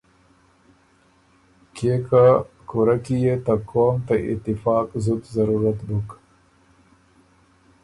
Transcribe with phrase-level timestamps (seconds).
[1.75, 2.23] کيې که
[2.69, 6.09] کُورۀ کی يې ته قوم ته اتفاق ته زُت ضرورت بُک